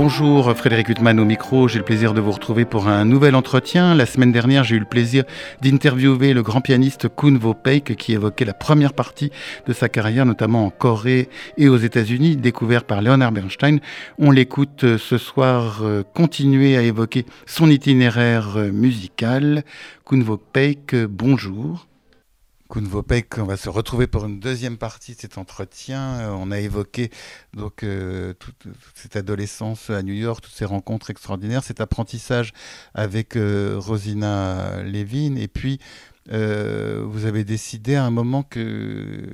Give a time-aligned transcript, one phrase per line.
[0.00, 3.96] Bonjour Frédéric Huttman au micro, j'ai le plaisir de vous retrouver pour un nouvel entretien.
[3.96, 5.24] La semaine dernière, j'ai eu le plaisir
[5.60, 9.32] d'interviewer le grand pianiste Kun Vopeik qui évoquait la première partie
[9.66, 13.80] de sa carrière, notamment en Corée et aux États-Unis, découvert par Leonard Bernstein.
[14.20, 19.64] On l'écoute euh, ce soir euh, continuer à évoquer son itinéraire euh, musical.
[20.06, 21.87] Kun Vopeik, bonjour.
[22.68, 26.18] Kun Vopek, on va se retrouver pour une deuxième partie de cet entretien.
[26.20, 27.10] Euh, on a évoqué
[27.54, 32.52] donc euh, toute, cette adolescence à New York, toutes ces rencontres extraordinaires, cet apprentissage
[32.92, 35.80] avec euh, Rosina Levin, et puis
[36.30, 39.30] vous avez décidé à un moment que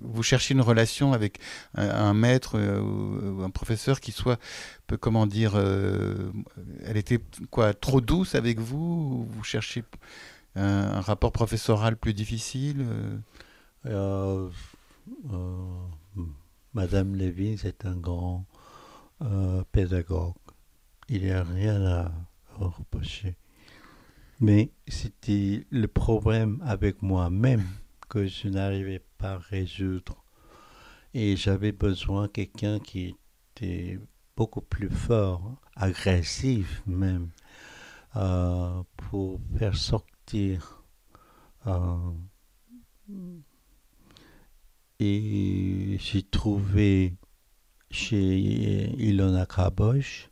[0.00, 1.40] vous cherchiez une relation avec
[1.74, 4.38] un, maître ou un professeur qui soit,
[4.86, 5.56] peu, comment dire,
[6.86, 7.18] elle était
[7.50, 9.82] quoi, trop douce avec vous Vous cherchez
[10.56, 12.84] un, rapport professoral plus difficile
[13.86, 14.50] Euh,
[15.32, 15.78] euh,
[16.74, 18.46] Madame Lévin, c'est un grand
[19.22, 20.34] euh, pédagogue.
[21.08, 22.12] Il n'y a rien à
[22.56, 23.36] reprocher.
[24.38, 27.64] Mais c'était le problème avec moi-même
[28.08, 30.24] que je n'arrivais pas à résoudre.
[31.12, 33.16] Et j'avais besoin de quelqu'un qui
[33.56, 33.98] était
[34.36, 37.30] beaucoup plus fort, agressif même,
[38.16, 40.19] euh, pour faire sortir
[41.66, 41.96] euh,
[44.98, 47.14] et j'ai trouvé
[47.90, 50.30] chez Ilona Krabosch,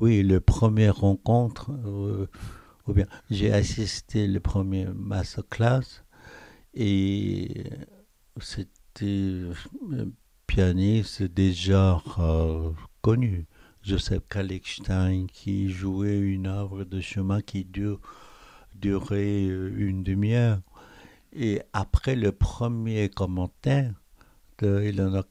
[0.00, 2.28] oui, le premier rencontre, euh,
[2.86, 6.04] ou bien j'ai assisté le premier masterclass
[6.74, 7.64] et
[8.40, 9.42] c'était
[9.92, 10.06] un
[10.46, 12.70] pianiste déjà euh,
[13.02, 13.46] connu,
[13.82, 18.00] Joseph Kallichstein, qui jouait une œuvre de chemin qui dure,
[18.84, 20.60] durait euh, une demi-heure.
[21.32, 23.92] Et après le premier commentaire
[24.58, 25.22] de Ilona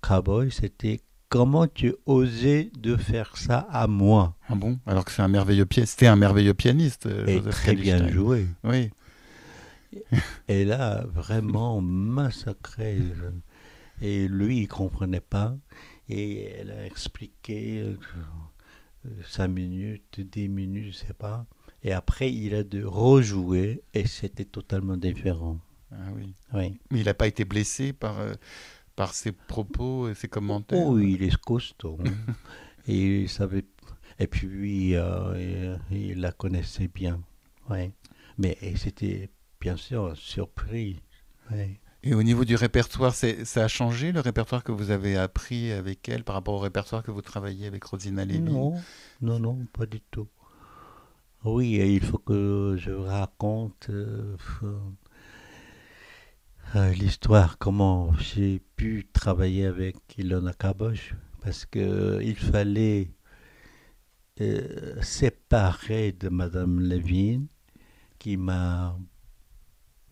[0.00, 4.36] Cowboy, c'était comment tu osais de faire ça à moi?
[4.48, 4.78] Ah bon?
[4.86, 5.92] Alors que c'est un merveilleux pianiste.
[5.92, 7.06] C'était un merveilleux pianiste.
[7.06, 8.46] euh, Et Joseph très bien joué.
[8.64, 8.90] Oui.
[10.46, 12.98] Et là, vraiment massacré.
[14.00, 15.56] Et lui, il comprenait pas.
[16.08, 17.98] Et elle a expliqué euh,
[19.06, 21.44] euh, cinq minutes, dix minutes, je sais pas.
[21.82, 25.58] Et après, il a de rejouer et c'était totalement différent.
[25.92, 26.34] Ah oui.
[26.52, 26.78] Oui.
[26.90, 28.34] Mais il n'a pas été blessé par, euh,
[28.96, 30.86] par ses propos et ses commentaires?
[30.86, 31.98] Oh, il est costaud.
[32.04, 32.34] hein.
[32.86, 33.64] et il savait.
[34.18, 37.20] Et puis, euh, il, il la connaissait bien.
[37.70, 37.90] Oui.
[38.38, 39.30] Mais c'était
[39.60, 41.00] bien sûr surpris.
[41.50, 41.78] Oui.
[42.02, 46.08] Et au niveau du répertoire, ça a changé le répertoire que vous avez appris avec
[46.08, 48.40] elle par rapport au répertoire que vous travaillez avec Rosina Levy?
[48.40, 48.74] Non,
[49.20, 50.26] non, non, pas du tout.
[51.42, 54.36] Oui, il faut que je raconte euh,
[56.76, 63.10] euh, l'histoire, comment j'ai pu travailler avec Ilona Kabosh, parce que il fallait
[64.42, 67.46] euh, séparer de Madame Levine,
[68.18, 68.98] qui m'a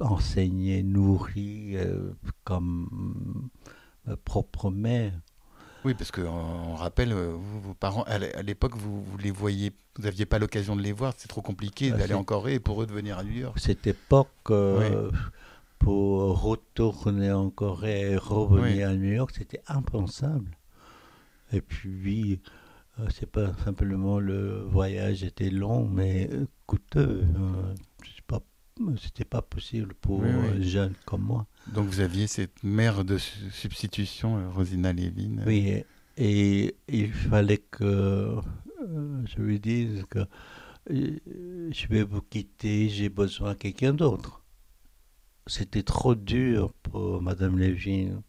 [0.01, 1.77] enseigné, nourri
[2.45, 3.51] comme
[4.07, 5.21] ma propre mère.
[5.85, 9.17] Oui, parce qu'on on rappelle, euh, vous, vos parents, à l'é- à l'époque, vous, vous
[9.19, 12.25] les voyez, vous n'aviez pas l'occasion de les voir, c'est trop compliqué Ah, d'aller en
[12.25, 13.59] Corée et pour eux de venir à New York.
[13.59, 15.11] cette époque, euh,
[15.79, 18.83] pour retourner en Corée et revenir Oui.
[18.83, 20.51] à New York, c'était impensable.
[21.53, 22.41] Et puis,
[22.99, 26.29] euh, c'est pas simplement le voyage était long, mais
[26.67, 27.25] coûteux.
[28.05, 28.41] c'est pas,
[29.01, 30.49] c'était pas possible pour Oui, oui.
[30.59, 31.47] un jeune comme moi.
[31.73, 35.43] Donc vous aviez cette mère de su- substitution, euh, Rosina Levin.
[35.47, 35.85] Oui,
[36.17, 38.41] et, il fallait que euh,
[39.27, 40.21] je lui dise que
[40.91, 44.43] euh, je vais vous quitter, j'ai besoin de quelqu'un d'autre.
[45.47, 48.23] C'était trop dur pour Madame Lévin.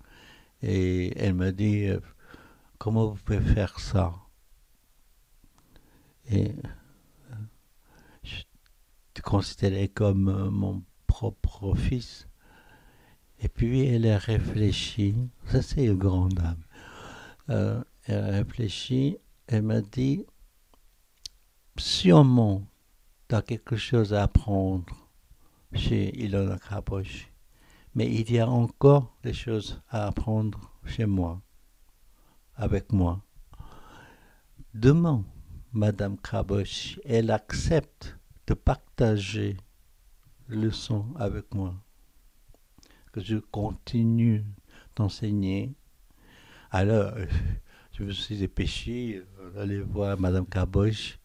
[0.61, 1.99] Et elle m'a dit, euh,
[2.77, 4.13] comment vous pouvez faire ça?
[6.29, 7.35] Et euh,
[8.23, 8.41] je
[9.13, 12.28] te considérais comme euh, mon propre fils.
[13.41, 15.15] Et puis elle a réfléchi,
[15.45, 16.63] ça c'est une grande dame.
[17.49, 20.25] Euh, elle a réfléchi, elle m'a dit,
[21.77, 22.67] sûrement,
[23.29, 25.09] tu as quelque chose à apprendre
[25.73, 27.31] chez Ilona Krabosch,
[27.95, 31.41] mais il y a encore des choses à apprendre chez moi,
[32.55, 33.21] avec moi.
[34.73, 35.23] Demain,
[35.71, 39.55] Madame Krabosch, elle accepte de partager
[40.47, 41.73] le leçon avec moi
[43.11, 44.43] que je continue
[44.95, 45.73] d'enseigner.
[46.71, 47.13] Alors,
[47.93, 49.23] je me suis dépêché
[49.55, 51.19] d'aller voir Madame Caboche.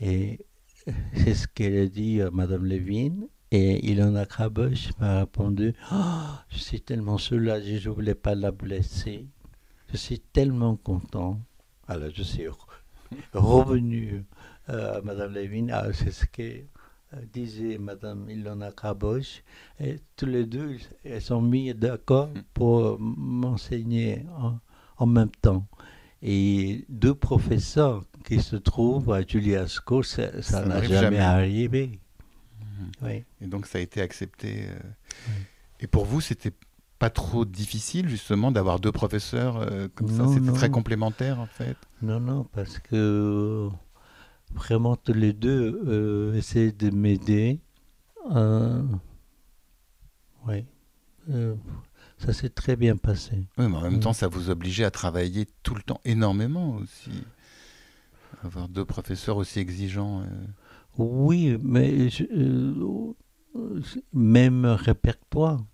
[0.00, 0.44] Et
[1.14, 3.28] c'est ce qu'elle a dit à Madame Levine.
[3.50, 5.96] Et Ilona Caboche m'a répondu oh,
[6.48, 9.26] Je suis tellement soulagé, je ne voulais pas la blesser.
[9.90, 11.38] Je suis tellement content.
[11.86, 12.46] Alors, je suis
[13.34, 14.24] revenu
[14.70, 15.70] euh, à Madame Levine.
[15.70, 16.64] Ah, c'est ce que
[17.32, 19.42] disait Madame Ilona Caboche.
[19.80, 24.58] Et tous les deux, elles sont mis d'accord pour m'enseigner en,
[24.98, 25.66] en, même temps.
[26.22, 32.00] Et deux professeurs qui se trouvent à Juliasco, ça n'a jamais, jamais, arrivé.
[32.60, 32.84] Mmh.
[33.02, 33.24] Oui.
[33.40, 34.66] Et donc ça a été accepté.
[34.68, 34.78] Euh...
[35.28, 35.42] Oui.
[35.80, 36.52] Et pour vous, c'était
[37.00, 41.46] pas trop difficile justement d'avoir deux professeurs euh, comme non, ça C'était très complémentaire en
[41.46, 41.76] fait?
[42.00, 43.68] Non, non, parce que
[44.54, 46.32] vraiment tous les deux euh,
[46.72, 47.60] de m'aider.
[48.30, 48.82] Euh,
[50.46, 50.64] oui.
[51.30, 51.54] Euh,
[52.18, 53.46] ça s'est très bien passé.
[53.58, 57.10] Oui, mais en même temps, ça vous obligeait à travailler tout le temps énormément aussi.
[58.42, 60.20] Avoir deux professeurs aussi exigeants.
[60.22, 60.46] euh.
[60.98, 62.24] Oui, mais je-
[64.12, 65.64] même répertoire.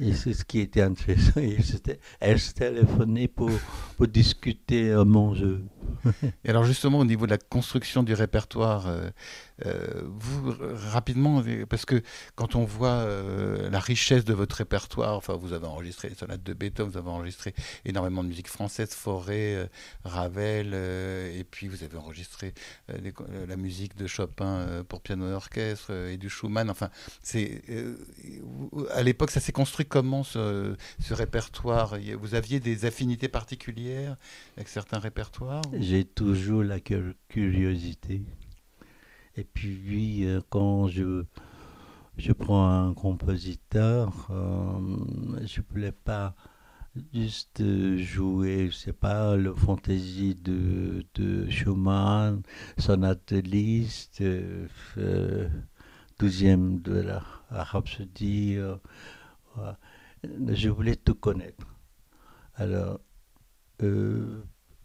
[0.00, 1.40] Et c'est ce qui était intéressant.
[2.20, 3.50] Elle se téléphonait pour,
[3.96, 5.64] pour discuter euh, mon jeu.
[6.44, 9.10] Et alors justement, au niveau de la construction du répertoire, euh,
[9.64, 10.54] euh, vous,
[10.92, 12.02] rapidement, parce que
[12.34, 16.42] quand on voit euh, la richesse de votre répertoire, enfin vous avez enregistré les sonates
[16.42, 17.54] de Beethoven, vous avez enregistré
[17.84, 19.66] énormément de musique française, Fauré, euh,
[20.04, 22.52] Ravel, et puis vous avez enregistré
[22.88, 26.68] la musique de Chopin pour piano et orchestre et du Schumann.
[26.70, 26.90] Enfin,
[27.22, 27.62] c'est
[28.94, 30.74] à l'époque, ça s'est construit comment ce,
[31.10, 31.96] répertoire?
[32.18, 34.16] Vous aviez des affinités particulières
[34.56, 38.22] avec certains répertoires J'ai toujours la cur- curiosité.
[39.36, 41.24] Et puis, euh, quand je,
[42.16, 44.78] je prends un compositeur, euh,
[45.44, 46.34] je ne voulais pas
[47.12, 47.62] juste
[47.98, 52.42] jouer, je sais pas, le fantaisie de, de Schumann,
[52.78, 54.66] sonate de euh,
[54.96, 55.48] euh,
[56.18, 58.80] douzième de la, la.
[60.48, 61.66] Je voulais tout connaître.
[62.54, 63.00] Alors,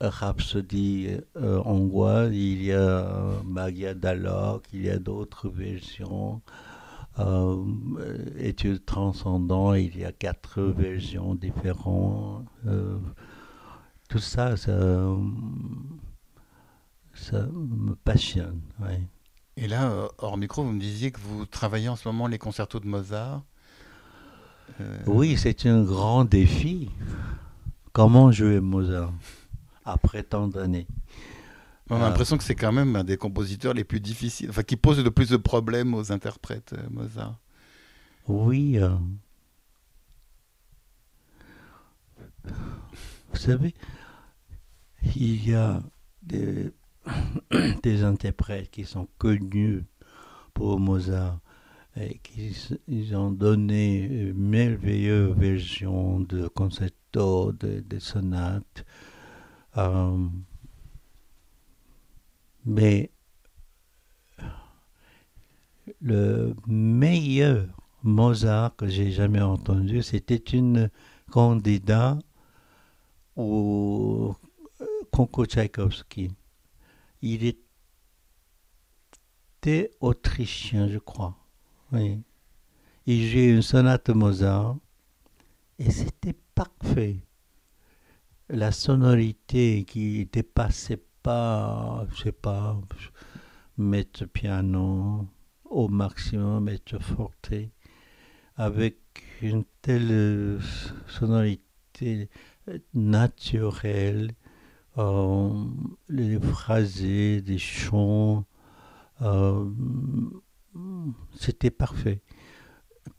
[0.09, 3.07] Rhapsodie euh, hongroise, il y a
[3.45, 6.41] Magia d'Alok, il y a d'autres versions.
[7.19, 7.63] Euh,
[8.37, 12.45] Études transcendant, il y a quatre versions différentes.
[12.67, 12.97] Euh,
[14.09, 14.71] tout ça, ça,
[17.13, 18.61] ça me passionne.
[18.81, 19.01] ouais.
[19.57, 22.37] Et là, euh, hors micro, vous me disiez que vous travaillez en ce moment les
[22.39, 23.43] concertos de Mozart.
[24.79, 26.89] Euh, Oui, c'est un grand défi.
[27.91, 29.11] Comment jouer Mozart?
[29.85, 30.87] Après tant d'années
[31.89, 32.05] On a Ah.
[32.05, 35.11] l'impression que c'est quand même un des compositeurs les plus difficiles, enfin qui pose le
[35.11, 37.37] plus de problèmes aux interprètes, euh, Mozart.
[38.27, 38.77] Oui.
[38.79, 38.97] euh,
[43.31, 43.73] Vous savez,
[45.15, 45.81] il y a
[46.23, 46.71] des,
[47.83, 49.83] des interprètes qui sont connus
[50.53, 51.39] pour Mozart
[51.97, 52.55] et qui
[52.87, 58.85] ils ont donné une merveilleuse version de concerto, de, de sonates.
[59.77, 60.27] Euh,
[62.65, 63.09] mais
[66.01, 67.67] le meilleur
[68.03, 70.89] Mozart que j'ai jamais entendu, c'était une
[71.29, 72.17] candidat
[73.35, 74.35] au
[75.11, 76.31] concours Tchaïkovski.
[77.21, 77.61] Il était
[79.99, 81.37] autrichien, je crois.
[81.91, 82.23] Oui.
[83.05, 84.77] Il jouait une sonate Mozart
[85.79, 87.17] et c'était parfait.
[88.53, 92.77] La sonorité qui dépassait pas, je sais pas,
[93.77, 95.25] mettre piano
[95.63, 97.53] au maximum, mettre forte,
[98.57, 98.97] avec
[99.41, 100.59] une telle
[101.07, 102.29] sonorité
[102.93, 104.33] naturelle,
[104.97, 105.65] euh,
[106.09, 108.45] les phrasés, des chants,
[109.21, 109.65] euh,
[111.39, 112.19] c'était parfait.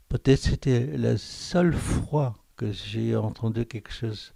[0.09, 4.35] Peut-être c'était la seule fois que j'ai entendu quelque chose,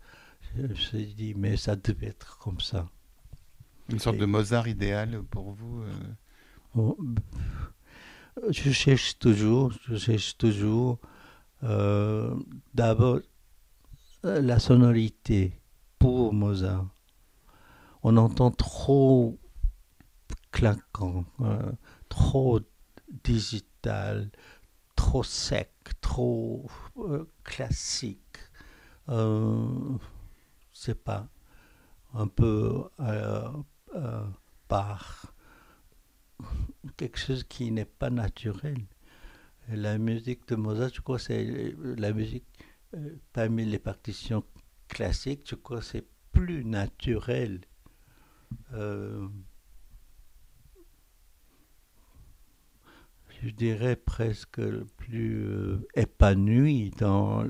[0.57, 2.87] je me suis dit, mais ça devait être comme ça.
[3.89, 5.81] Une sorte Et- de Mozart idéal pour vous.
[5.83, 5.93] euh.
[6.75, 6.97] Oh,
[8.49, 10.99] Je cherche toujours, je cherche toujours
[11.63, 12.35] euh,
[12.75, 13.19] d'abord
[14.25, 15.59] euh, la sonorité
[15.97, 16.85] pour Mozart.
[18.03, 19.39] On entend trop
[20.51, 21.71] claquant, euh,
[22.09, 22.59] trop
[23.23, 24.29] digital,
[24.95, 25.71] trop sec,
[26.01, 26.69] trop
[27.43, 28.37] classique.
[30.77, 31.27] Euh, sais pas,
[32.13, 33.51] un peu euh,
[33.95, 34.25] euh,
[34.67, 35.33] par
[36.97, 38.85] quelque chose qui n'est pas naturel.
[39.69, 42.45] La musique de Mozart, je crois, c'est la musique
[42.95, 44.43] euh, parmi les partitions
[44.87, 47.61] classiques, je crois, c'est plus naturel.
[48.73, 49.27] euh,
[53.41, 54.61] je dirais presque
[54.97, 57.43] plus euh, épanoui dans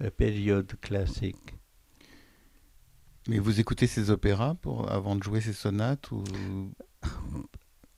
[0.00, 1.55] la période classique.
[3.28, 6.22] Mais vous écoutez ces opéras pour, avant de jouer ces sonates ou...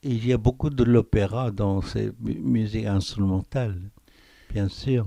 [0.03, 3.91] Il y a beaucoup de l'opéra dans ces mu- musiques instrumentales,
[4.51, 5.07] bien sûr.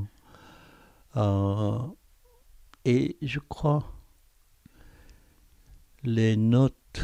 [1.15, 1.79] Euh,
[2.83, 3.83] et je crois
[6.03, 7.01] les notes.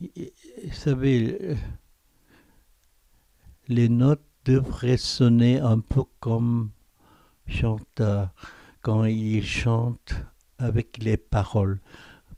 [0.00, 1.56] Vous savez,
[3.68, 6.70] les notes devraient sonner un peu comme
[7.46, 8.30] chanteur
[8.80, 10.14] quand il chante
[10.58, 11.80] avec les paroles.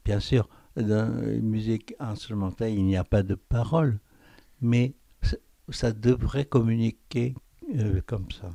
[0.04, 3.98] Bien sûr, dans la musique instrumentale, il n'y a pas de paroles,
[4.60, 5.36] mais ça,
[5.70, 7.34] ça devrait communiquer
[7.76, 8.50] euh, comme ça.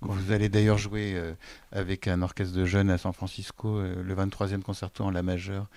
[0.00, 1.34] Vous allez d'ailleurs jouer euh,
[1.70, 5.68] avec un orchestre de jeunes à San Francisco euh, le 23e concerto en La majeure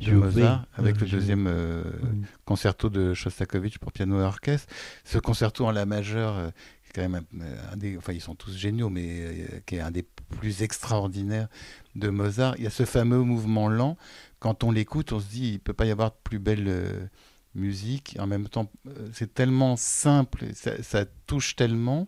[0.00, 2.22] de Je Mozart, vais, avec euh, le deuxième euh, Oui.
[2.44, 4.70] concerto de Shostakovich pour piano et orchestre.
[5.04, 6.50] Ce concerto en La majeure, euh,
[6.94, 9.90] quand même un, un des, enfin ils sont tous géniaux, mais euh, qui est un
[9.90, 10.04] des
[10.38, 11.48] plus extraordinaires
[11.94, 12.54] de Mozart.
[12.58, 13.96] Il y a ce fameux mouvement lent.
[14.38, 17.06] Quand on l'écoute, on se dit il peut pas y avoir de plus belle euh,
[17.54, 18.16] musique.
[18.18, 22.06] En même temps, euh, c'est tellement simple, ça, touche tellement.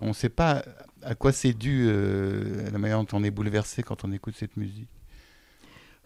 [0.00, 0.64] On ne sait pas
[1.02, 4.56] à quoi c'est dû euh, la manière dont on est bouleversé quand on écoute cette
[4.56, 4.88] musique.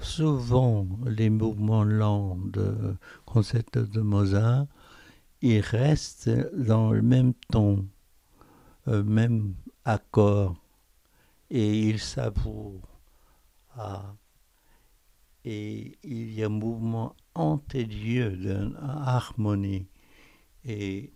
[0.01, 2.97] Souvent, les mouvements lents de
[3.35, 4.67] de Mozart,
[5.41, 7.83] ils restent dans le même ton, euh,
[8.87, 10.57] même accord,
[11.51, 12.89] et ils savourent.
[13.77, 14.15] Ah.
[15.45, 19.87] Et il y a un mouvement antérieur d'une harmonie.
[20.65, 21.13] Et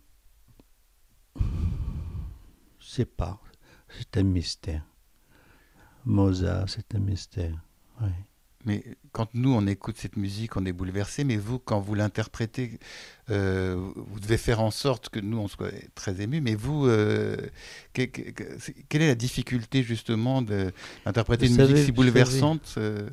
[2.79, 3.41] c'est pas,
[3.89, 4.85] c'est un mystère.
[6.05, 7.59] Mozart, c'est un mystère.
[8.01, 8.28] ouais.
[8.65, 11.23] Mais quand nous, on écoute cette musique, on est bouleversé.
[11.23, 12.77] Mais vous, quand vous l'interprétez,
[13.29, 16.41] euh, vous devez faire en sorte que nous, on soit très émus.
[16.41, 17.37] Mais vous, euh,
[17.93, 18.31] que- que-
[18.89, 23.09] quelle est la difficulté justement d'interpréter une savez- musique si bouleversante euh,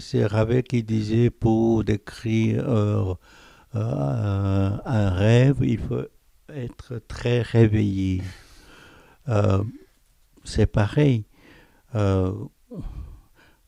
[0.00, 3.14] C'est Ravel qui disait pour décrire euh,
[3.74, 6.02] un rêve, il faut
[6.48, 8.22] être très réveillé.
[10.44, 11.24] C'est pareil.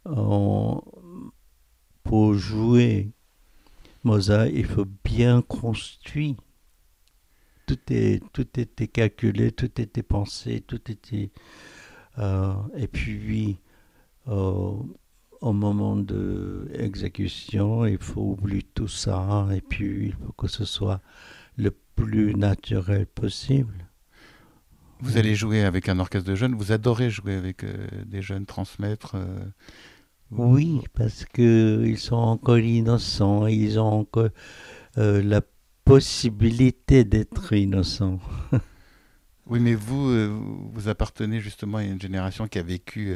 [0.09, 0.83] Euh, on-
[2.03, 3.11] pour jouer
[4.05, 6.37] Mozart, il faut bien construire.
[7.67, 11.31] Tout, est, tout était calculé, tout était pensé, tout était...
[12.19, 13.59] euh, et puis,
[14.29, 14.73] euh,
[15.41, 20.65] au moment de l'exécution, il faut oublier tout ça et puis il faut que ce
[20.65, 21.01] soit
[21.57, 23.87] le plus naturel possible.
[25.01, 26.55] Vous allez jouer avec un orchestre de jeunes.
[26.55, 29.17] Vous adorez jouer avec euh, des jeunes, transmettre.
[30.33, 34.29] Euh, Oui, parce que ils sont encore innocents, ils ont encore
[34.99, 35.43] euh, la
[35.85, 38.21] possibilité d'être innocents.
[39.51, 40.27] Oui, mais vous, euh,
[40.75, 43.15] vous appartenez justement à une génération qui a vécu,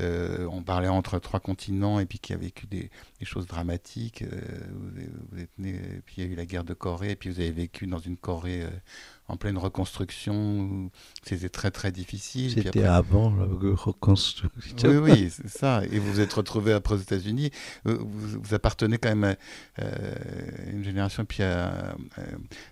[0.00, 4.22] euh, on parlait entre trois continents, et puis qui a vécu des, des choses dramatiques.
[4.22, 4.28] euh,
[4.72, 7.10] vous, êtes- vous êtes né, et puis il y a eu la guerre de Corée,
[7.12, 8.68] et puis vous avez vécu dans une Corée euh,
[9.30, 10.90] en pleine reconstruction,
[11.22, 12.50] c'était très très difficile.
[12.52, 14.88] C'était après- avant la reconstruction.
[14.88, 15.82] Oui, oui, c'est ça.
[15.90, 17.50] Et vous vous êtes retrouvé après aux États-Unis.
[17.84, 17.98] Vous,
[18.42, 19.36] vous appartenez quand même
[19.76, 19.82] à
[20.72, 22.22] une génération, puis à, euh,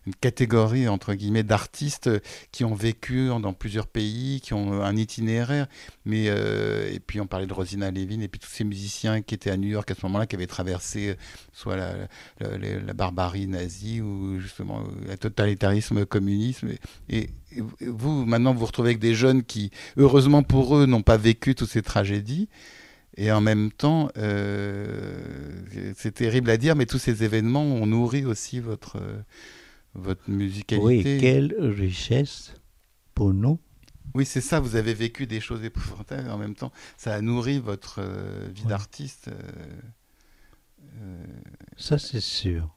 [0.06, 2.11] une catégorie, entre guillemets, d'artistes
[2.52, 5.66] qui ont vécu dans plusieurs pays, qui ont un itinéraire.
[6.06, 9.34] Mais, euh, et puis on parlait de Rosina Levin, et puis tous ces musiciens qui
[9.34, 11.14] étaient à New York à ce moment-là, qui avaient traversé euh,
[11.52, 11.94] soit la,
[12.40, 16.62] la- la- la barbarie nazie ou justement euh, le totalitarisme communiste.
[17.08, 21.02] Et, et vous, maintenant, vous vous retrouvez avec des jeunes qui, heureusement pour eux, n'ont
[21.02, 22.48] pas vécu toutes ces tragédies.
[23.18, 25.18] Et en même temps, euh,
[25.96, 28.98] c'est terrible à dire, mais tous ces événements ont nourri aussi votre,
[29.94, 31.18] votre Oui, musicalité.
[31.18, 32.52] quelle richesse
[33.14, 33.58] pour nous.
[34.16, 37.58] Oui, c'est ça, vous avez vécu des choses épouvantables, en même temps, ça a nourri
[37.61, 38.68] votre euh, vie Ouais.
[38.70, 39.28] d'artiste.
[39.28, 39.32] euh,
[41.02, 41.25] euh,
[41.76, 42.70] Ça, c'est sûr.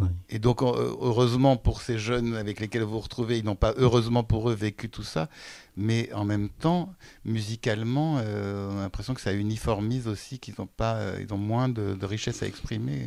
[0.00, 0.08] Oui.
[0.28, 4.24] et donc, heureusement pour ces jeunes avec lesquels vous vous retrouvez, ils n'ont pas, heureusement
[4.24, 5.28] pour eux, vécu tout ça,
[5.76, 6.92] mais en même temps,
[7.24, 11.68] musicalement, euh, on a l'impression que ça uniformise aussi, qu'ils ont, pas, ils ont moins
[11.68, 13.06] de, de richesse à exprimer.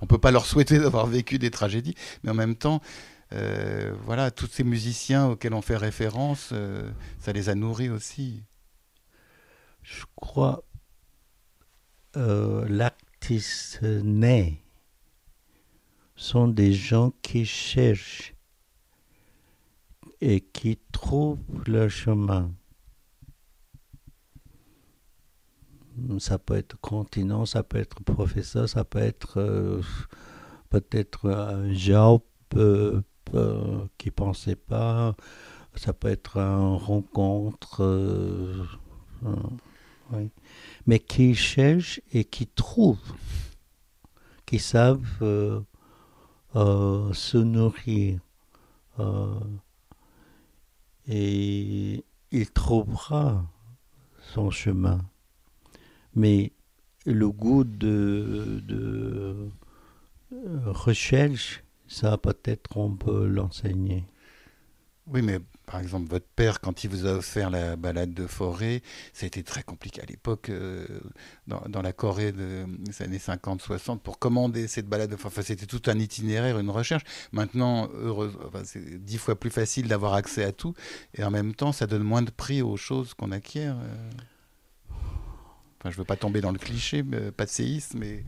[0.00, 1.94] On peut pas leur souhaiter d'avoir vécu des tragédies,
[2.24, 2.82] mais en même temps,
[3.32, 8.42] euh, voilà, tous ces musiciens auxquels on fait référence, euh, ça les a nourris aussi.
[9.82, 10.64] Je crois
[12.16, 14.62] euh, l'artiste né
[16.16, 18.34] sont des gens qui cherchent
[20.20, 22.50] et qui trouvent leur chemin.
[26.18, 29.82] Ça peut être continent, ça peut être professeur, ça peut être euh,
[30.70, 32.22] peut-être un job
[33.34, 35.14] euh, euh, qui pensait pas,
[35.74, 37.82] ça peut être une rencontre,
[40.86, 43.14] mais qui cherchent et qui trouvent,
[44.46, 45.44] qui savent
[46.54, 48.20] se nourrir.
[51.06, 53.44] et il trouvera
[54.34, 55.00] son chemin
[56.18, 56.52] mais
[57.06, 58.60] le goût de,
[60.32, 64.04] euh, recherche, ça peut-être on peut l'enseigner.
[65.10, 68.82] Oui, mais par exemple, votre père, quand il vous a offert la balade de forêt,
[69.14, 70.86] ça a été très compliqué à l'époque, euh,
[71.46, 72.64] dans, la Corée des
[73.00, 75.32] années 50-60, pour commander cette balade de forêt.
[75.32, 77.04] Enfin, c'était tout un itinéraire, une recherche.
[77.32, 77.88] Maintenant,
[78.64, 80.74] c'est dix fois plus facile d'avoir accès à tout,
[81.14, 83.76] et en même temps, ça donne moins de prix aux choses qu'on acquiert.
[83.76, 84.10] Euh.
[85.80, 88.24] Enfin, je veux pas tomber dans le cliché, mais, pas de séisme, mais...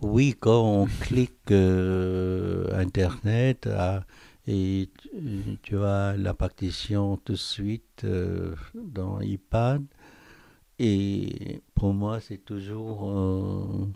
[0.00, 4.04] Oui, quand on clique euh, Internet ah,
[4.46, 4.90] et
[5.62, 9.84] tu as la partition tout de suite euh, dans iPad,
[10.78, 13.88] et pour moi, c'est toujours euh,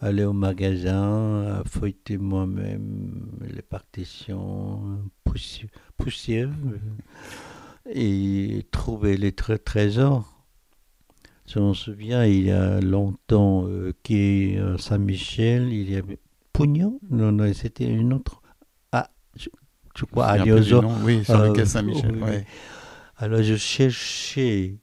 [0.00, 4.98] aller au magasin, feuilleter moi-même les partitions
[5.96, 6.50] poussières
[7.86, 10.37] et trouver les trésors.
[11.48, 16.18] Je me souviens, il y a longtemps, euh, qui est Saint-Michel, il y avait
[16.52, 18.42] Pugnon Non, non, c'était une autre.
[18.92, 20.82] Ah, je, crois, Alioso.
[21.02, 22.16] Oui, sur le cas Saint-Michel.
[22.20, 22.44] Oui.
[23.16, 24.76] Alors, je cherchais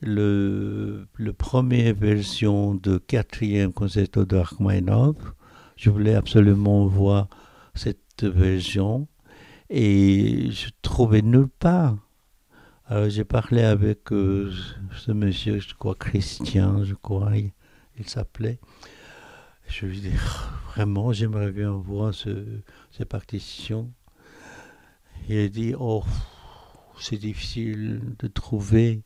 [0.00, 5.16] le, le première version de quatrième concerto de Rachmaninoff.
[5.76, 7.28] Je voulais absolument voir
[7.74, 9.08] cette version
[9.70, 11.96] et je trouvais nulle part.
[12.90, 14.50] Alors j'ai parlé avec euh,
[14.96, 18.58] ce monsieur, je crois Christian, je crois, il, s'appelait.
[19.66, 20.12] Je lui dit,
[20.74, 22.46] vraiment, j'aimerais bien voir ce,
[22.90, 23.92] ces partitions.
[25.28, 26.02] Il a dit, oh,
[26.98, 29.02] c'est difficile de trouver.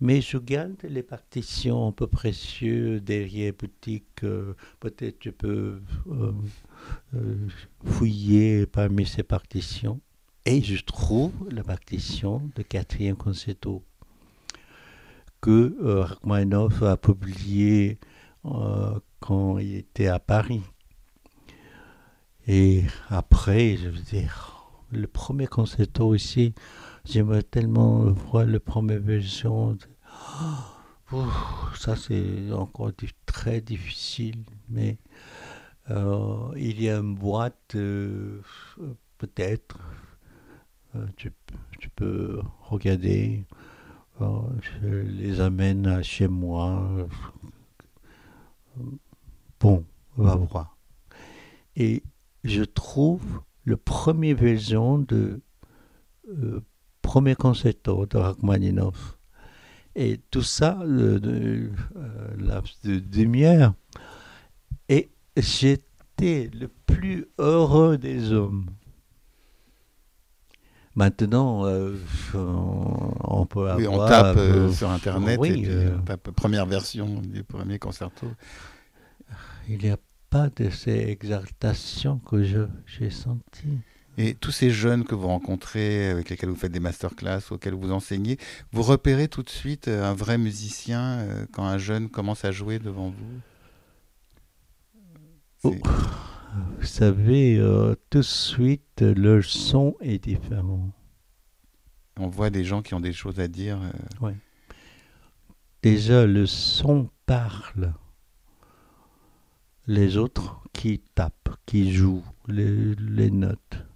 [0.00, 4.24] Mais je garde les partitions un peu précieuses derrière boutique.
[4.24, 6.32] Euh, peut-être je peux euh,
[7.84, 10.00] fouiller parmi ces partitions.
[10.48, 13.82] Et je trouve la partition de quatrième concerto
[15.40, 17.98] que euh, Rachmaninoff a publié
[18.44, 20.62] euh, quand il était à Paris.
[22.46, 26.54] Et après, je veux dire, le premier concerto aussi,
[27.04, 29.76] j'aimerais tellement voir la première version.
[31.74, 32.92] ça, c'est encore
[33.26, 34.98] très difficile, mais
[35.90, 37.72] euh, il y a une boîte,
[39.18, 39.80] peut-être,
[40.96, 41.32] euh, tu,
[41.94, 43.44] peux regarder.
[44.20, 46.88] Euh, je les amène chez moi.
[49.60, 49.84] Bon,
[50.16, 50.76] on va voir.
[51.76, 52.02] Et
[52.44, 55.40] je trouve le premier version de
[56.28, 56.60] euh,
[57.02, 59.18] premier concerto de Rachmaninoff.
[59.94, 61.70] Et tout ça, le, de,
[62.84, 63.74] de demi-heure.
[64.88, 68.66] Et j'étais le plus heureux des hommes.
[70.96, 71.94] Maintenant, euh,
[72.32, 73.76] on peut avoir...
[73.76, 78.26] Oui, on tape euh, sur Internet et euh, tape première version du premier concerto.
[79.68, 79.98] Il n'y a
[80.30, 83.78] pas de ces exaltations que j'ai senties.
[84.16, 87.92] Et tous ces jeunes que vous rencontrez, avec lesquels vous faites des masterclass, auxquels vous
[87.92, 88.38] enseignez,
[88.72, 93.12] vous repérez tout de suite un vrai musicien quand un jeune commence à jouer devant
[95.62, 95.74] vous?
[96.78, 100.90] Vous savez, euh, tout de suite, le son est différent.
[102.18, 103.80] On voit des gens qui ont des choses à dire.
[103.82, 103.92] Euh.
[104.22, 104.32] Oui.
[105.82, 107.92] Déjà, le son parle.
[109.86, 113.86] Les autres qui tapent, qui jouent les, notes.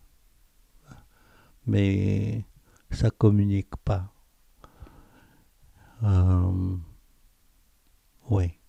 [1.66, 2.44] Mais
[2.90, 4.12] ça communique pas.
[6.02, 6.76] Euh,
[8.30, 8.59] oui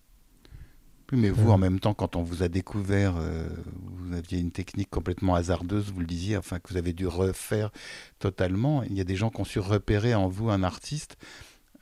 [1.16, 4.88] mais vous, en même temps, quand on vous a découvert, euh, vous aviez une technique
[4.88, 7.70] complètement hasardeuse, vous le disiez, enfin que vous avez dû refaire
[8.18, 8.82] totalement.
[8.84, 11.18] Il y a des gens qui ont su repérer en vous un artiste,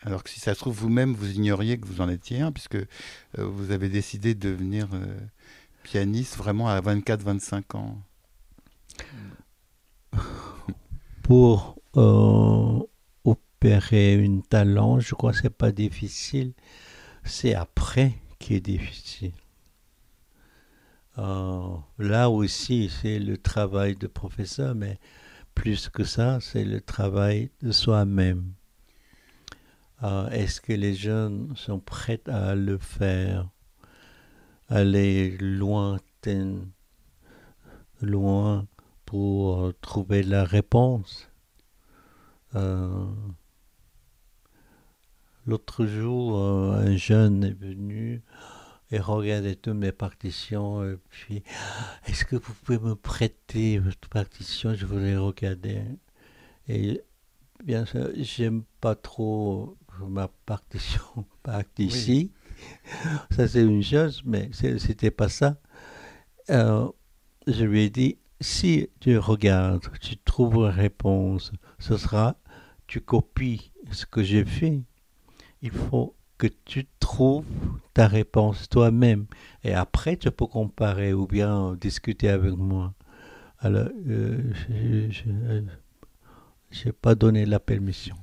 [0.02, 2.74] alors que si ça se trouve, vous-même, vous ignoriez que vous en étiez un, puisque
[2.74, 2.86] euh,
[3.38, 5.16] vous avez décidé de devenir euh,
[5.84, 7.98] pianiste vraiment à 24-25 ans.
[11.22, 11.76] Pour
[13.24, 16.52] opérer un talent, je crois que c'est pas difficile.
[17.24, 19.32] C'est après qui est difficile.
[21.18, 24.98] Euh, là aussi, c'est le travail de professeur, mais
[25.54, 28.54] plus que ça, c'est le travail de soi-même.
[30.02, 33.48] Euh, Est-ce que les jeunes sont prêts à le faire,
[34.68, 36.60] aller lointain,
[38.00, 38.66] loin
[39.04, 41.28] pour trouver la réponse?
[42.54, 43.06] Euh,
[45.46, 48.22] L'autre jour, euh, un jeune est venu
[48.90, 51.42] et regardait toutes mes partitions et puis
[52.06, 54.74] est-ce que vous pouvez me prêter votre partition?
[54.74, 55.82] Je voulais regarder.
[56.68, 57.00] Et
[57.64, 59.76] bien sûr, j'aime pas trop
[60.08, 61.02] ma partition
[61.42, 62.32] part ici.
[63.30, 65.56] Ça c'est une chose, mais c'était pas ça.
[66.50, 66.88] Euh,
[67.46, 72.36] je lui ai dit si tu regardes, tu trouves une réponse, ce sera
[72.90, 74.82] tu copies ce que j'ai fait.
[75.62, 77.44] Il faut que tu trouves
[77.92, 79.26] ta réponse toi-même.
[79.62, 82.94] Et après, tu peux comparer ou bien discuter avec moi.
[83.58, 84.38] Alors, euh,
[86.70, 88.16] je n'ai pas donné la permission.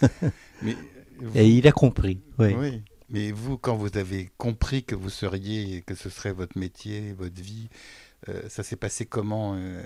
[0.62, 0.76] Mais
[1.18, 2.20] vous- Et il a compris.
[2.38, 2.54] Oui.
[2.58, 2.82] Oui.
[3.08, 7.40] Mais vous, quand vous avez compris que vous seriez, que ce serait votre métier, votre
[7.40, 7.68] vie,
[8.28, 9.82] euh, ça s'est passé comment euh,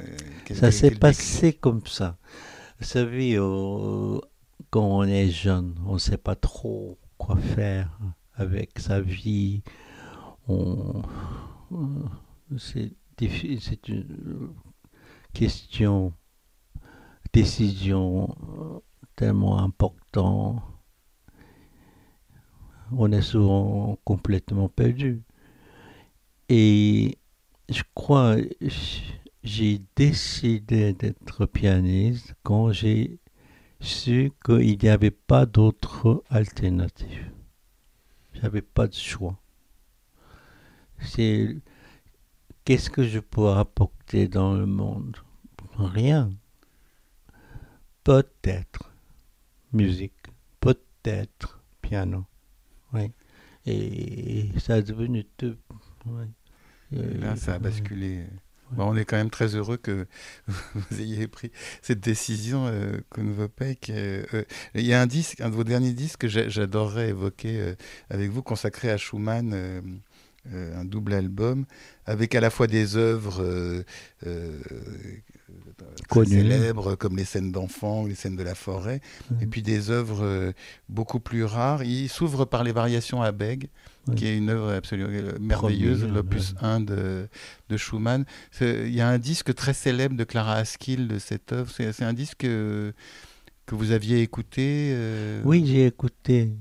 [0.55, 2.19] Ça s'est passé comme ça.
[2.79, 3.37] Vous savez,
[4.71, 7.99] quand on est jeune, on ne sait pas trop quoi faire
[8.35, 9.63] avec sa vie.
[12.59, 14.51] C'est c'est une
[15.33, 16.13] question,
[17.33, 18.79] décision euh,
[19.17, 20.63] tellement importante.
[22.93, 25.23] On est souvent complètement perdu.
[26.51, 27.19] Et
[27.71, 28.37] je crois,
[29.43, 33.19] j'ai décidé d'être pianiste quand j'ai
[33.81, 37.31] su qu'il n'y avait pas d'autre alternative.
[38.35, 39.39] J'avais pas de choix.
[41.01, 41.57] C'est
[42.65, 45.17] qu'est-ce que je peux apporter dans le monde?
[45.77, 46.31] Rien.
[48.05, 48.93] Peut-être
[49.73, 50.15] musique,
[50.61, 52.25] peut-être piano.
[52.93, 53.13] Oui.
[53.67, 55.57] Et ça a devenu tout.
[56.07, 56.27] oui.
[56.93, 58.27] Et Là, ça a Euh,
[58.73, 60.07] Bon, on est quand même très heureux que
[60.49, 61.53] vous ayez pris
[61.83, 63.91] cette décision, euh, Kunvopek.
[63.91, 64.25] Euh,
[64.75, 67.75] il y a un disque, un de vos derniers disques que j'a- j'adorerais évoquer euh,
[68.11, 69.81] avec vous, consacré à Schumann, euh,
[70.53, 71.65] euh, un double album,
[72.07, 73.85] avec à la fois des œuvres
[76.09, 76.29] Connues.
[76.43, 79.01] célèbres, comme les scènes d'enfants, les scènes de la forêt,
[79.41, 79.51] et Mhm.
[79.51, 80.53] puis des œuvres euh,
[80.89, 81.83] beaucoup plus rares.
[81.85, 83.33] Il s'ouvre par les variations à
[84.09, 84.15] Oui.
[84.17, 87.29] qui est une œuvre absolument euh, merveilleuse, l'opus 1 de,
[87.69, 88.25] de Schumann.
[88.61, 91.73] Il y a un disque très célèbre de Clara Askill de cette œuvre.
[91.77, 92.93] C'est un disque euh,
[93.67, 94.91] que vous aviez écouté.
[94.95, 96.53] euh, Oui, j'ai écouté.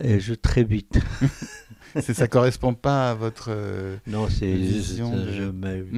[0.00, 0.98] Et je très vite.
[2.00, 3.46] Ça correspond pas à votre.
[3.48, 5.52] euh, Non, c'est un de-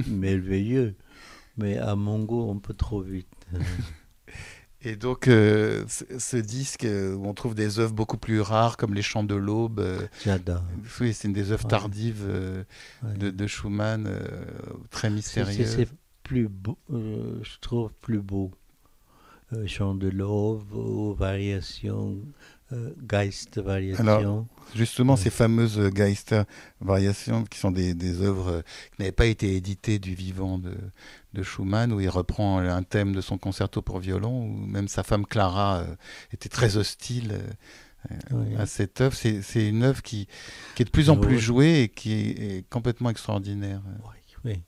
[0.09, 0.95] merveilleux.
[1.59, 3.27] Mais à mon goût, un peu trop vite.
[4.81, 8.93] Et donc, euh, ce disque euh, où on trouve des œuvres beaucoup plus rares, comme
[8.93, 9.79] Les Chants de l'Aube.
[9.81, 10.63] euh, J'adore.
[11.01, 11.69] oui, c'est une des œuvres Ouais.
[11.69, 12.25] tardives
[13.03, 13.13] ouais.
[13.17, 14.09] de, de Schumann,
[14.89, 15.75] très mystérieuses.
[15.75, 15.89] C'est
[16.23, 18.51] plus beau, je trouve plus beau.
[19.51, 22.23] Euh, chant de l'aube ou variation, euh,
[23.07, 24.47] Geist variation.
[24.75, 26.43] Justement, ces fameuses Geister
[26.81, 28.61] variations, qui sont des, des œuvres euh,
[28.95, 30.75] qui n'avaient pas été éditées du vivant de,
[31.33, 35.01] de Schumann, où il reprend un thème de son concerto pour violon, où même sa
[35.03, 35.95] femme Clara euh,
[36.31, 37.39] était très hostile
[38.11, 38.55] euh, Oui.
[38.57, 39.15] à cette œuvre.
[39.15, 40.27] C'est c'est une œuvre qui,
[40.75, 43.81] qui est de plus en plus jouée et qui est, est complètement extraordinaire.
[44.45, 44.61] Oui.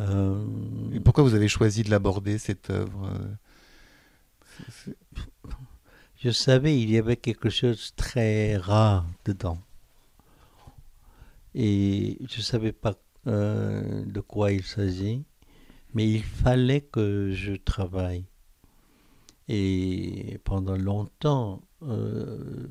[0.00, 0.44] Euh,
[0.92, 3.12] Et pourquoi vous avez choisi de l'aborder, cette œuvre
[6.24, 9.58] je savais il y avait quelque chose de très rare dedans.
[11.54, 12.94] Et je ne savais pas
[13.26, 15.22] euh, de quoi il s'agit,
[15.92, 18.24] mais il fallait que je travaille.
[19.48, 22.68] Et pendant longtemps, euh,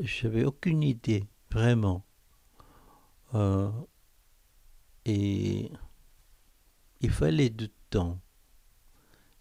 [0.00, 2.04] je n'avais aucune idée, vraiment.
[3.34, 3.70] Euh,
[5.04, 5.70] et
[7.00, 8.18] il fallait du temps.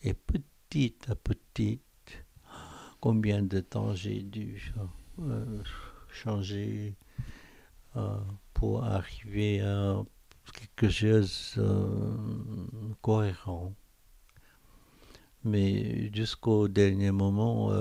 [0.03, 1.81] Et petit à petit,
[3.03, 4.73] combien de temps j'ai dû
[5.19, 5.61] euh,
[6.07, 6.95] changer
[7.97, 8.17] euh,
[8.53, 10.01] pour arriver à
[10.53, 12.15] quelque chose euh,
[13.01, 13.73] cohérent?
[15.43, 17.73] Mais jusqu'au dernier moment,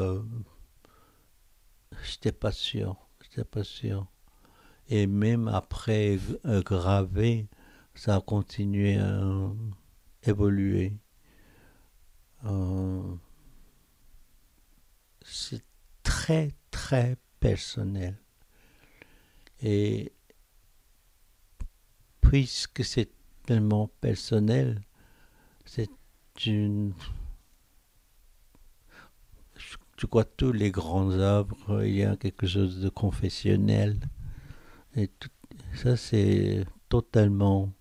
[2.03, 4.09] j'étais pas sûr, j'étais pas sûr.
[4.89, 6.19] Et même après
[6.65, 7.47] gravé,
[7.95, 9.53] ça a continué à
[10.25, 10.95] évoluer.
[15.33, 15.64] C'est
[16.03, 18.18] très très personnel.
[19.62, 20.12] Et
[22.21, 23.11] puisque c'est
[23.47, 24.83] tellement personnel,
[25.64, 25.90] c'est
[26.47, 26.95] une.
[29.97, 34.01] Je crois tous les grands œuvres, il y a quelque chose de confessionnel.
[34.97, 35.11] Et
[35.75, 37.73] ça, c'est totalement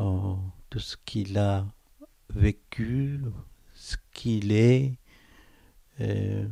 [0.00, 0.34] euh,
[0.70, 1.66] tout ce qu'il a
[2.30, 3.20] vécu,
[3.74, 4.98] ce qu'il est.
[6.00, 6.46] euh,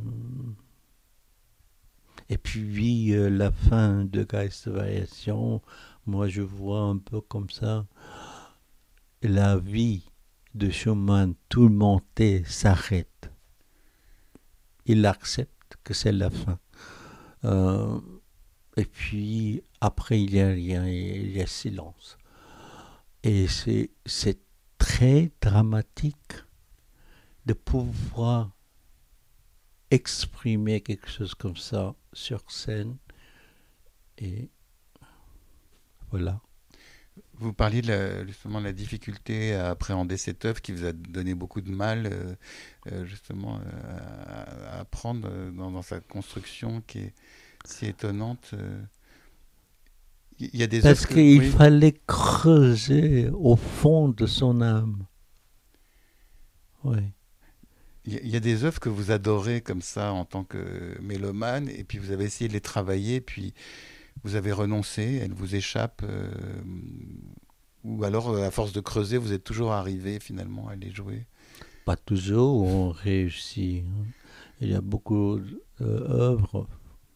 [2.29, 5.61] et puis euh, la fin de Geist Variation,
[6.05, 7.85] moi je vois un peu comme ça
[9.23, 10.03] la vie
[10.53, 13.31] de Schumann, monté s'arrête.
[14.85, 16.59] Il accepte que c'est la fin.
[17.45, 17.99] Euh,
[18.77, 22.17] et puis après il y a rien, il y a silence.
[23.23, 24.39] Et c'est
[24.77, 26.33] très dramatique
[27.45, 28.51] de pouvoir
[29.93, 32.97] exprimer quelque chose comme ça sur scène.
[34.17, 34.49] Et
[36.09, 36.41] voilà.
[37.35, 40.93] Vous parliez de la, justement de la difficulté à appréhender cette œuvre qui vous a
[40.93, 42.35] donné beaucoup de mal euh,
[42.91, 43.61] euh, justement euh,
[44.27, 47.13] à, à apprendre dans, dans sa construction qui est
[47.65, 48.53] si étonnante.
[50.39, 51.51] Il y a des Parce qu'il oui.
[51.51, 55.05] fallait creuser au fond de son âme.
[56.83, 56.97] Oui.
[58.05, 61.83] Il y a- des œuvres que vous adorez comme ça en tant que mélomane, et
[61.85, 63.53] puis vous avez essayé de les travailler, puis
[64.23, 66.29] vous avez renoncé, elles vous échappent, euh,
[67.85, 71.25] ou alors euh, à force de creuser, vous êtes toujours arrivé finalement à les jouer?
[71.85, 73.83] Pas toujours on réussit.
[73.85, 74.05] hein.
[74.61, 75.39] Il y a beaucoup
[75.79, 76.67] d'œuvres,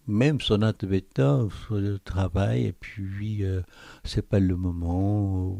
[0.07, 3.61] même sonate Beethoven, je travaille, et puis euh,
[4.05, 5.59] c'est pas le moment où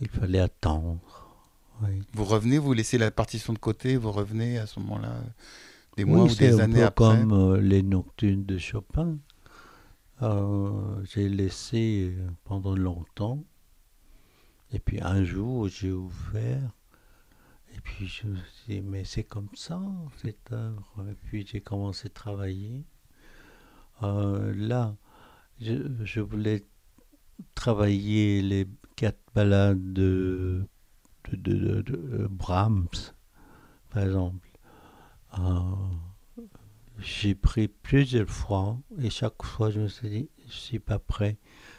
[0.00, 1.17] il fallait attendre.
[1.82, 2.02] Oui.
[2.12, 5.22] Vous revenez, vous laissez la partition de côté, vous revenez à ce moment-là,
[5.96, 7.04] des Oui, mois ou des un années peu après.
[7.20, 9.18] comme euh, les nocturnes de Chopin.
[10.22, 13.44] Euh, j'ai laissé euh, pendant longtemps.
[14.72, 16.72] Et puis un jour, j'ai ouvert.
[17.74, 19.80] Et puis je me suis dit, mais c'est comme ça,
[20.20, 21.06] cette œuvre.
[21.08, 22.84] Et puis j'ai commencé à travailler.
[24.02, 24.96] Euh, là,
[25.60, 26.64] je, je voulais
[27.54, 30.66] travailler les quatre ballades de,
[31.32, 33.12] de, de Brahms,
[33.90, 34.48] par exemple.
[35.38, 35.42] Euh,
[36.98, 41.36] j'ai pris plusieurs fois et chaque fois je me suis dit, je suis pas prêt,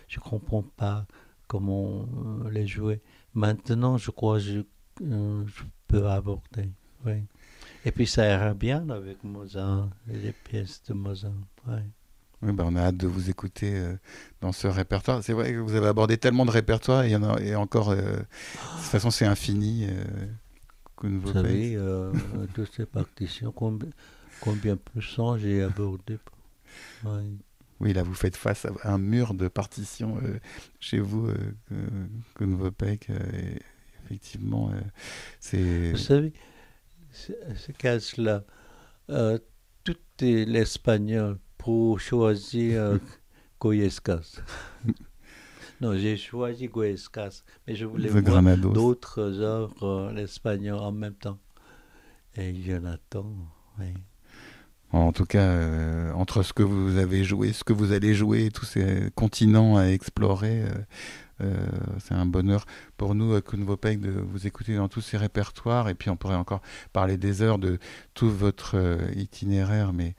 [0.08, 1.06] je comprends pas
[1.48, 3.02] comment euh, les jouer.
[3.34, 4.62] Maintenant, je crois je,
[5.02, 5.46] euh,
[5.88, 6.72] peux aborder.
[7.06, 7.24] Oui.
[7.86, 11.32] Et puis ça ira bien avec Mozart, les pièces de Mozart.
[12.42, 13.96] Oui, ben, on a hâte de vous écouter euh,
[14.42, 15.22] dans ce répertoire.
[15.24, 17.56] C'est vrai que vous avez abordé tellement de répertoires, et il y en a et
[17.56, 19.88] encore, euh, de toute façon, c'est infini.
[19.90, 20.28] Euh,
[21.04, 21.34] Vous Vopek.
[21.34, 22.14] savez, euh,
[22.54, 23.90] toutes ces partitions, combien,
[24.42, 26.18] combien sang j'ai abordé
[27.04, 27.24] Ouais.
[27.80, 30.40] Oui, là, vous faites face à un mur de partitions euh,
[30.80, 31.36] chez vous, euh,
[31.72, 33.60] euh, Kuhn Vopek, euh, et
[34.06, 34.80] effectivement, euh,
[35.40, 35.92] c'est...
[35.92, 36.34] Vous savez,
[37.12, 38.44] ce cas-là,
[39.10, 39.40] euh,
[39.84, 42.98] tout est l'espagnol pour choisir euh,
[43.60, 44.42] Goyescas.
[45.80, 48.72] non, j'ai choisi Goyescas, mais je voulais The voir Granados.
[48.72, 51.38] d'autres œuvres euh, l'espagnol en même temps.
[52.36, 53.26] Et Jonathan,
[53.80, 53.94] oui.
[54.92, 58.50] En tout cas, euh, entre ce que vous avez joué, ce que vous allez jouer,
[58.50, 60.68] tous ces continents à explorer, euh,
[61.42, 61.68] euh,
[62.00, 62.66] c'est un bonheur
[62.98, 65.90] pour nous, à Kuhn Vopek, de vous écouter dans tous ces répertoires.
[65.90, 67.78] Et puis, on pourrait encore parler des heures de
[68.16, 68.76] tout votre
[69.16, 70.16] itinéraire, mais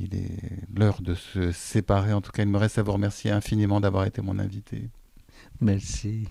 [0.00, 0.40] il est
[0.74, 2.12] l'heure de se séparer.
[2.12, 4.90] En tout cas, il me reste à vous remercier infiniment d'avoir été mon invité.
[5.60, 6.28] Merci.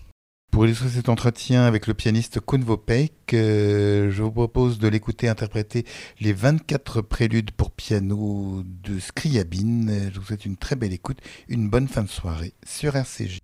[0.52, 5.28] Pour illustrer cet entretien avec le pianiste Kuhn Vopek, euh, je vous propose de l'écouter
[5.28, 5.86] interpréter
[6.20, 10.10] les 24 préludes pour piano de Scriabine.
[10.12, 13.40] Je vous souhaite une très belle écoute, une bonne fin de soirée sur RCJ.